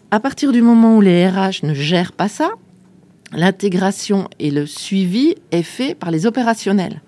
[0.10, 2.50] à partir du moment où les RH ne gèrent pas ça,
[3.34, 7.04] l'intégration et le suivi est fait par les opérationnels.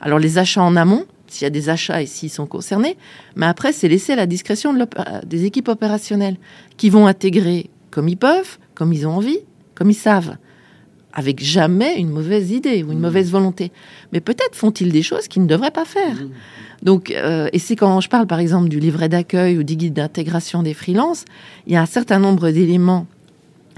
[0.00, 2.96] Alors, les achats en amont, s'il y a des achats et s'ils sont concernés,
[3.36, 4.76] mais après, c'est laissé à la discrétion
[5.24, 6.36] des équipes opérationnelles
[6.78, 9.38] qui vont intégrer comme ils peuvent, comme ils ont envie,
[9.74, 10.36] comme ils savent
[11.14, 13.02] avec jamais une mauvaise idée ou une mmh.
[13.02, 13.70] mauvaise volonté.
[14.12, 16.14] Mais peut-être font-ils des choses qu'ils ne devraient pas faire.
[16.14, 16.30] Mmh.
[16.82, 19.94] Donc, euh, et c'est quand je parle par exemple du livret d'accueil ou du guide
[19.94, 21.24] d'intégration des freelances,
[21.66, 23.06] il y a un certain nombre d'éléments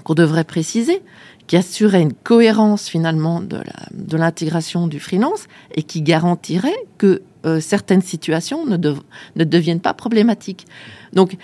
[0.04, 1.02] qu'on devrait préciser,
[1.46, 8.02] qui assuraient une cohérence finalement de l'intégration du freelance et qui garantiraient que euh, certaines
[8.02, 10.66] situations ne, ne deviennent pas problématiques.
[11.12, 11.36] Donc,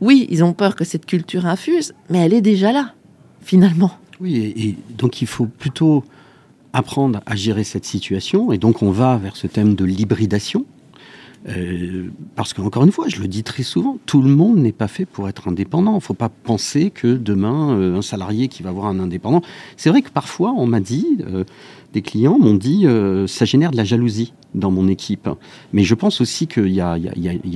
[0.00, 2.94] oui, ils ont peur que cette culture infuse, mais elle est déjà là,
[3.44, 3.92] finalement.
[4.20, 6.04] Oui, et, donc il faut plutôt
[6.72, 10.66] apprendre à gérer cette situation, et donc on va vers ce thème de l'hybridation.
[11.46, 14.88] Euh, parce qu'encore une fois, je le dis très souvent, tout le monde n'est pas
[14.88, 15.92] fait pour être indépendant.
[15.92, 19.42] Il ne faut pas penser que demain, euh, un salarié qui va avoir un indépendant.
[19.76, 21.44] C'est vrai que parfois, on m'a dit, euh,
[21.94, 22.86] des clients m'ont dit,
[23.26, 25.28] ça génère de la jalousie dans mon équipe.
[25.72, 26.98] Mais je pense aussi qu'il y a,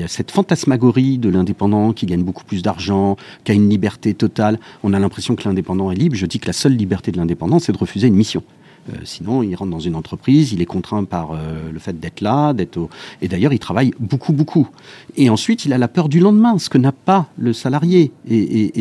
[0.06, 4.58] cette fantasmagorie de l'indépendant qui gagne beaucoup plus d'argent, qui a une liberté totale.
[4.82, 6.16] On a l'impression que l'indépendant est libre.
[6.16, 8.42] Je dis que la seule liberté de l'indépendant, c'est de refuser une mission.
[8.88, 12.20] Euh, sinon, il rentre dans une entreprise, il est contraint par euh, le fait d'être
[12.20, 12.90] là, d'être au...
[13.22, 14.68] et d'ailleurs, il travaille beaucoup, beaucoup.
[15.16, 18.12] Et ensuite, il a la peur du lendemain, ce que n'a pas le salarié.
[18.28, 18.72] Et,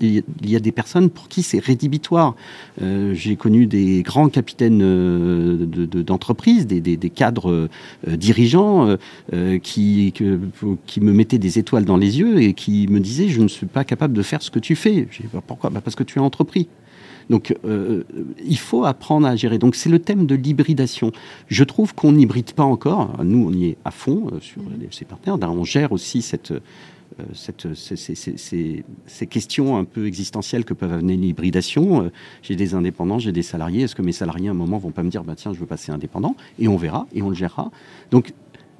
[0.00, 2.34] il y a des personnes pour qui c'est rédhibitoire.
[2.82, 4.78] Euh, j'ai connu des grands capitaines
[6.04, 7.68] d'entreprise, de, des, cadres
[8.06, 8.96] dirigeants
[9.62, 13.66] qui, me mettaient des étoiles dans les yeux et qui me disaient je ne suis
[13.66, 15.08] pas capable de faire ce que tu fais.
[15.10, 15.70] J'ai bah, pourquoi?
[15.70, 16.68] Bah, Parce que tu es entrepris.
[17.28, 18.04] Donc, euh,
[18.44, 19.58] il faut apprendre à gérer.
[19.58, 21.12] Donc, c'est le thème de l'hybridation.
[21.48, 23.22] Je trouve qu'on n'hybride pas encore.
[23.22, 25.38] Nous, on y est à fond euh, sur ces partenaires.
[25.52, 26.58] On gère aussi cette, euh,
[27.34, 32.10] cette, ces, questions un peu existentielles que peuvent amener l'hybridation.
[32.42, 33.82] J'ai des indépendants, j'ai des salariés.
[33.82, 35.66] Est-ce que mes salariés, à un moment, vont pas me dire, bah, tiens, je veux
[35.66, 36.36] passer indépendant?
[36.58, 37.70] Et on verra, et on le gérera.
[38.10, 38.32] Donc,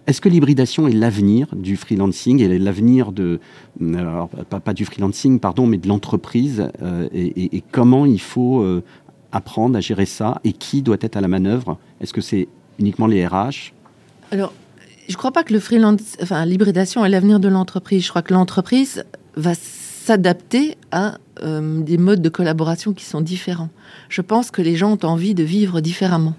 [0.06, 3.38] est-ce que l'hybridation est l'avenir du freelancing et l'avenir de,
[4.64, 8.82] pas, du freelancing, pardon, mais de l'entreprise euh, et, comment il faut euh,
[9.32, 11.78] apprendre à gérer ça et qui doit être à la manœuvre?
[12.00, 13.72] Est-ce que c'est uniquement les RH
[14.32, 14.52] Alors,
[15.06, 18.04] je ne crois pas que le freelance, enfin, l'hybridation est l'avenir de l'entreprise.
[18.04, 19.04] Je crois que l'entreprise
[19.36, 23.70] va s'adapter à euh, des modes de collaboration qui sont différents.
[24.08, 26.34] Je pense que les gens ont envie de vivre différemment.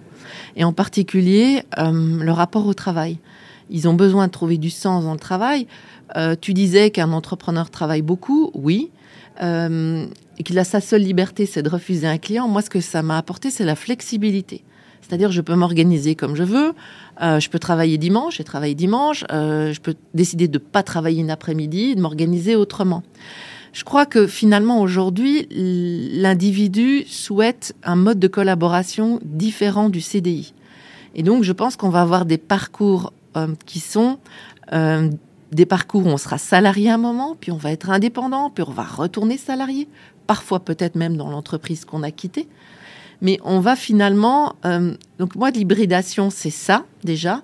[0.56, 3.18] Et en particulier, le rapport au travail
[3.72, 5.66] ils ont besoin de trouver du sens dans le travail.
[6.18, 8.92] Euh, tu disais qu'un entrepreneur travaille beaucoup, oui,
[9.42, 10.06] euh,
[10.38, 12.48] et qu'il a sa seule liberté, c'est de refuser un client.
[12.48, 14.64] Moi, ce que ça m'a apporté, c'est la flexibilité.
[15.02, 16.74] C'est-à-dire, je peux m'organiser comme je veux.
[17.22, 19.26] Euh, je peux travailler dimanche et travailler dimanche.
[19.30, 23.04] je peux décider de ne pas travailler une après-midi, de m'organiser autrement.
[23.74, 30.54] Je crois que finalement, aujourd'hui, l'individu souhaite un mode de collaboration différent du CDI.
[31.16, 34.20] Et donc, je pense qu'on va avoir des parcours euh, qui sont
[34.74, 35.10] euh,
[35.52, 38.72] des parcours où on sera salarié un moment, puis on va être indépendant, puis on
[38.72, 39.88] va retourner salarié,
[40.28, 42.48] parfois peut-être même dans l'entreprise qu'on a quittée.
[43.22, 44.56] Mais on va finalement...
[44.66, 47.44] Euh, donc moi, l'hybridation, c'est ça déjà.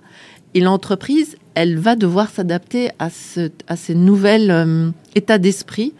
[0.54, 5.94] Et l'entreprise, elle va devoir s'adapter à, ce, à ces nouvelles états d'esprit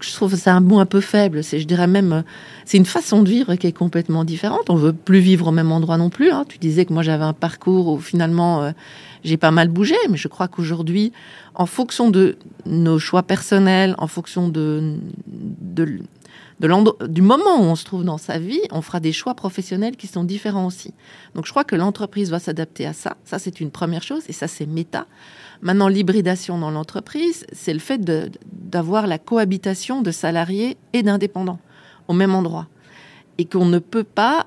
[0.00, 1.42] je trouve ça un mot un peu faible.
[1.42, 2.22] C'est, je dirais même, euh,
[2.64, 4.70] c'est une façon de vivre qui est complètement différente.
[4.70, 6.30] On veut plus vivre au même endroit non plus.
[6.30, 6.44] Hein.
[6.48, 8.72] Tu disais que moi j'avais un parcours où finalement euh,
[9.24, 11.12] j'ai pas mal bougé, mais je crois qu'aujourd'hui,
[11.54, 14.96] en fonction de nos choix personnels, en fonction de,
[17.08, 20.06] du moment où on se trouve dans sa vie, on fera des choix professionnels qui
[20.06, 20.94] sont différents aussi.
[21.34, 23.16] Donc je crois que l'entreprise va s'adapter à ça.
[23.24, 25.06] Ça, c'est une première chose, et ça, c'est méta.
[25.62, 31.58] Maintenant, l'hybridation dans l'entreprise, c'est le fait d'avoir la cohabitation de salariés et d'indépendants
[32.08, 32.66] au même endroit.
[33.38, 34.44] Et qu'on ne peut pas,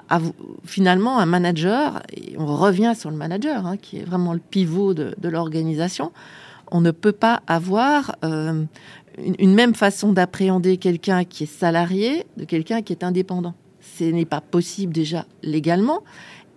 [0.65, 4.93] finalement, un manager, et on revient sur le manager, hein, qui est vraiment le pivot
[4.93, 6.11] de, l'organisation,
[6.71, 8.63] on ne peut pas avoir euh,
[9.39, 13.53] une, même façon d'appréhender quelqu'un qui est salarié de quelqu'un qui est indépendant.
[13.97, 16.03] Ce n'est pas possible déjà légalement.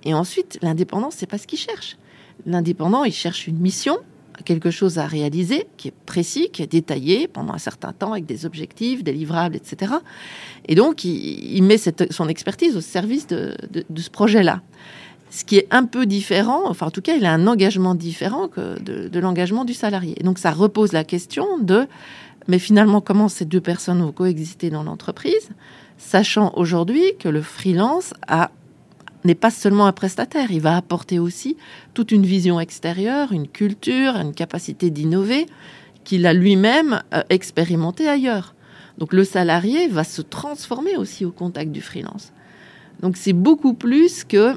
[0.05, 1.99] Et ensuite, l'indépendant, c'est pas ce qu'il cherche.
[2.47, 3.99] L'indépendant, il cherche une mission,
[4.45, 8.27] quelque chose à réaliser qui est précis, qui est détaillé pendant un certain temps avec
[8.27, 9.95] des objectifs, des livrables, etc.
[10.67, 13.57] Et donc, il, met son expertise au service de,
[13.97, 14.63] ce projet-là.
[15.31, 18.49] Ce qui est un peu différent, enfin en tout cas, il a un engagement différent
[18.49, 20.15] que de, l'engagement du salarié.
[20.19, 21.87] Et donc, ça repose la question de,
[22.49, 25.51] mais finalement, comment ces deux personnes vont coexister dans l'entreprise,
[25.99, 28.51] sachant aujourd'hui que le freelance a
[29.27, 31.57] n'est pas seulement un prestataire, il va apporter aussi
[31.95, 35.47] toute une vision extérieure, une culture, une capacité d'innover
[36.05, 38.55] qu'il a lui-même euh, expérimenté ailleurs.
[38.99, 42.33] Donc le salarié va se transformer aussi au contact du freelance.
[43.01, 44.57] Donc c'est beaucoup plus que,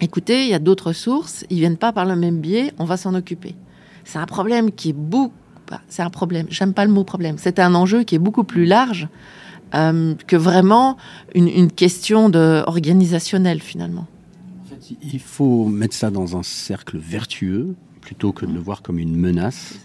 [0.00, 2.96] écoutez, il y a d'autres sources, ils viennent pas par le même biais, on va
[2.96, 3.54] s'en occuper.
[4.04, 5.34] C'est un problème qui est beaucoup,
[5.88, 8.64] c'est un problème, j'aime pas le mot problème, c'est un enjeu qui est beaucoup plus
[8.64, 9.08] large
[9.74, 10.96] euh, que vraiment
[11.34, 14.06] une, question de, organisationnelle finalement.
[14.64, 18.80] En fait, il faut mettre ça dans un cercle vertueux plutôt que de le voir
[18.80, 19.80] comme une menace.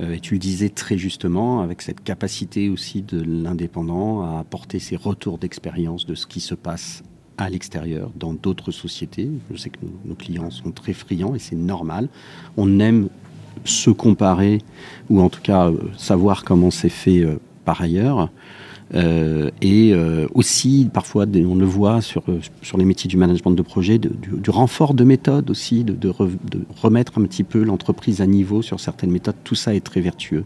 [0.00, 4.78] Euh, et tu le disais très justement, avec cette capacité aussi de l'indépendant à apporter
[4.78, 7.02] ses retours d'expérience de ce qui se passe
[7.38, 9.28] à l'extérieur, dans d'autres sociétés.
[9.50, 12.08] Je sais que nos, clients sont très friands et c'est normal.
[12.56, 13.08] On aime
[13.64, 14.58] se comparer,
[15.10, 17.26] ou en tout cas euh, savoir comment c'est fait
[17.64, 18.30] par ailleurs.
[18.94, 23.50] Euh, et euh, aussi, parfois, on le voit sur, euh, sur les métiers du management
[23.52, 26.12] de projet, du, renfort de méthodes aussi, de, de
[26.82, 29.36] remettre un petit peu l'entreprise à niveau sur certaines méthodes.
[29.44, 30.44] Tout ça est très vertueux.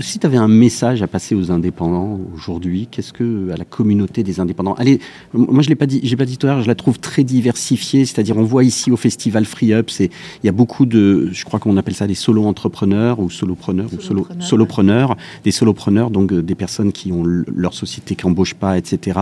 [0.00, 4.22] Si tu avais un message à passer aux indépendants aujourd'hui, qu'est-ce que à la communauté
[4.22, 4.74] des indépendants?
[4.74, 5.00] Allez,
[5.32, 7.24] moi je l'ai pas dit, j'ai pas dit tout à l'heure, je la trouve très
[7.24, 8.04] diversifiée.
[8.04, 10.10] C'est-à-dire, on voit ici au festival Free Up, c'est
[10.42, 13.90] il y a beaucoup de, je crois qu'on appelle ça des solo entrepreneurs ou solopreneurs
[13.92, 18.54] ou solo solopreneurs, des solopreneurs, donc euh, des personnes qui ont leur société qui embauche
[18.54, 19.18] pas, etc.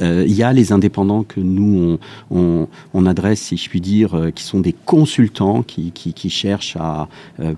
[0.00, 1.98] Euh, il y a les indépendants que nous
[2.30, 6.30] on, on, adresse, si je puis dire, euh, qui sont des consultants qui, qui, qui
[6.30, 7.08] cherchent à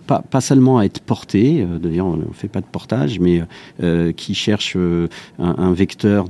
[0.06, 1.66] pas, pas seulement à être portés.
[1.82, 3.42] D'ailleurs, on ne fait pas de portage, mais
[3.82, 5.08] euh, qui cherchent euh,
[5.38, 6.28] un, vecteur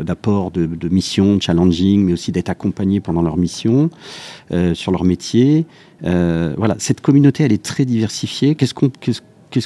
[0.00, 3.90] d'apport de, de, mission, challenging, mais aussi d'être accompagnés pendant leur mission,
[4.52, 5.66] euh, sur leur métier.
[6.02, 8.54] voilà, cette communauté, elle est très diversifiée.
[8.54, 8.74] Qu'est-ce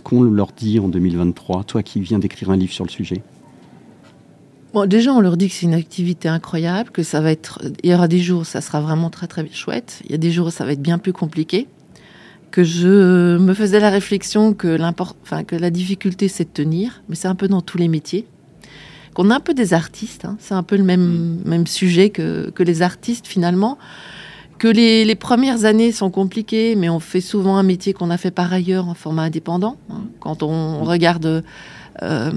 [0.02, 3.22] qu'on leur dit en 2023 Toi qui viens d'écrire un livre sur le sujet?
[4.72, 7.60] Bon, déjà, on leur dit que c'est une activité incroyable, que ça va être.
[7.82, 10.00] Il y aura des jours, ça sera vraiment très très chouette.
[10.04, 11.66] Il y a des jours, où ça va être bien plus compliqué
[12.50, 14.78] que je me faisais la réflexion que,
[15.22, 18.26] enfin, que la difficulté, c'est de tenir, mais c'est un peu dans tous les métiers.
[19.14, 20.36] Qu'on a un peu des artistes, hein.
[20.38, 21.48] c'est un peu le même, mm.
[21.48, 23.78] même sujet que, que les artistes finalement.
[24.58, 28.18] Que les, les, premières années sont compliquées, mais on fait souvent un métier qu'on a
[28.18, 29.76] fait par ailleurs en format indépendant.
[29.88, 30.02] Hein.
[30.20, 30.82] Quand on mm.
[30.82, 31.44] regarde
[32.02, 32.30] euh,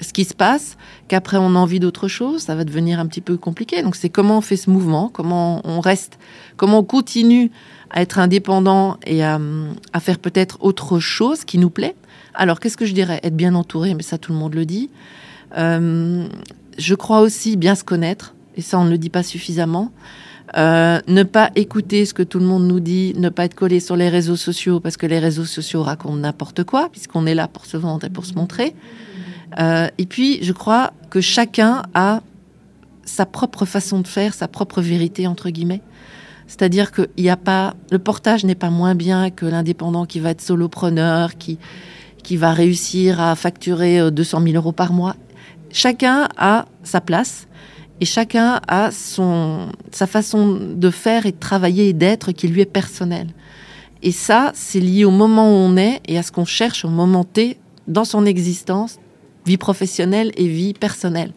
[0.00, 0.76] ce qui se passe,
[1.08, 3.82] qu'après on a envie d'autre chose, ça va devenir un petit peu compliqué.
[3.82, 6.18] Donc c'est comment on fait ce mouvement, comment on reste,
[6.56, 7.50] comment on continue
[7.92, 9.38] à être indépendant et à,
[10.00, 11.94] faire peut-être autre chose qui nous plaît.
[12.34, 13.20] Alors, qu'est-ce que je dirais?
[13.22, 14.88] Être bien entouré, mais ça, tout le monde le dit.
[15.58, 16.26] Euh,
[16.78, 19.92] je crois aussi bien se connaître, et ça, on ne le dit pas suffisamment.
[20.56, 23.80] Euh, ne pas écouter ce que tout le monde nous dit, ne pas être collé
[23.80, 27.48] sur les réseaux sociaux, parce que les réseaux sociaux racontent n'importe quoi, puisqu'on est là
[27.48, 28.74] pour se vendre et pour se montrer.
[29.58, 32.20] Euh, et puis, je crois que chacun a
[33.04, 35.80] sa propre façon de faire, sa propre vérité, entre guillemets.
[36.46, 40.30] C'est-à-dire que y a pas, le portage n'est pas moins bien que l'indépendant qui va
[40.30, 41.58] être solopreneur, qui,
[42.22, 45.16] qui va réussir à facturer 200 euh, 000 euros par mois.
[45.70, 47.48] Chacun a sa place
[48.02, 52.60] et chacun a son, sa façon de faire et de travailler et d'être qui lui
[52.60, 53.28] est personnelle.
[54.02, 56.88] Et ça, c'est lié au moment où on est et à ce qu'on cherche au
[56.88, 58.98] moment T dans son existence,
[59.46, 61.32] vie professionnelle et vie personnelle.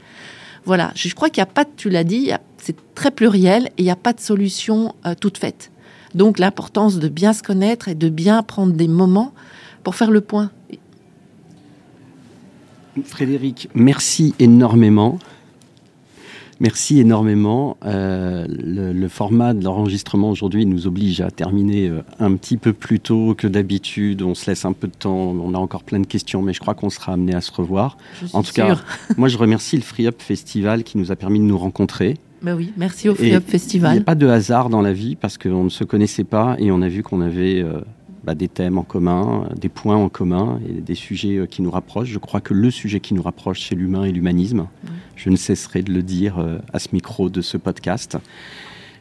[0.66, 3.86] Voilà, je crois qu'il n'y a pas, tu l'as dit, c'est très pluriel et il
[3.86, 5.72] n'y a pas de solution euh, toute faite.
[6.16, 9.34] Donc l'importance de bien se connaître et de bien prendre des moments
[9.84, 10.50] pour faire le point.
[13.04, 15.20] Frédéric, merci énormément.
[16.60, 17.78] Merci énormément.
[17.86, 23.00] Euh, le, format de l'enregistrement aujourd'hui nous oblige à terminer euh, un petit peu plus
[23.00, 24.22] tôt que d'habitude.
[24.22, 25.16] On se laisse un peu de temps.
[25.16, 27.98] On a encore plein de questions, mais je crois qu'on sera amené à se revoir.
[28.34, 28.78] en tout cas,
[29.18, 32.16] moi je remercie le Free Up Festival qui nous a permis de nous rencontrer.
[32.42, 33.94] Ben oui, merci au Free Up Festival.
[33.94, 36.56] Il n'y a pas de hasard dans la vie parce qu'on ne se connaissait pas
[36.60, 37.82] et on a vu qu'on avait euh,
[38.26, 41.70] bah, des thèmes en commun, des points en commun et des sujets euh, qui nous
[41.70, 42.10] rapprochent.
[42.10, 44.68] Je crois que le sujet qui nous rapproche, c'est l'humain et l'humanisme.
[45.16, 48.18] Je ne cesserai de le dire euh, à ce micro de ce podcast.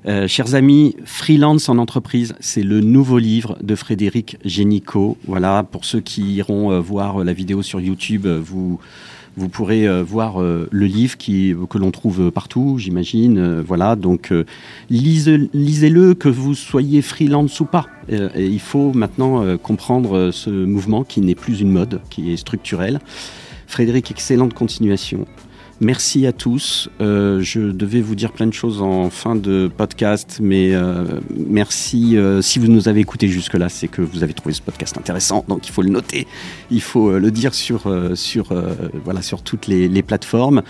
[0.07, 5.17] Euh, chers amis, Freelance en entreprise, c'est le nouveau livre de Frédéric Génicaud.
[5.27, 8.79] Voilà, pour ceux qui iront voir la vidéo sur YouTube, vous
[9.37, 13.61] Vous pourrez voir le livre que l'on trouve partout, j'imagine.
[13.61, 14.33] voilà, donc
[14.91, 17.87] lisez-le, que vous soyez freelance ou pas.
[18.09, 23.01] Il faut maintenant comprendre ce mouvement qui n'est plus une mode, qui est structurel.
[23.67, 25.27] Frédéric, excellente continuation.
[25.85, 26.89] Merci à tous.
[27.03, 31.05] Euh, je devais vous dire plein de choses en fin de podcast, mais euh,
[31.37, 32.17] merci.
[32.17, 35.45] Euh, si vous nous avez écoutés jusque-là, c'est que vous avez trouvé ce podcast intéressant,
[35.47, 36.27] donc il faut le noter,
[36.71, 37.83] il faut le dire sur,
[39.45, 40.63] toutes les, les plateformes.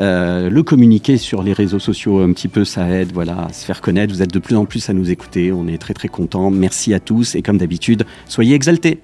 [0.00, 3.80] le communiquer sur les réseaux sociaux un petit peu, ça aide voilà, à se faire
[3.80, 4.12] connaître.
[4.12, 5.52] Vous êtes de plus en plus à nous écouter.
[5.52, 6.50] On est très très contents.
[6.50, 9.00] Merci à tous et comme d'habitude, soyez exaltés.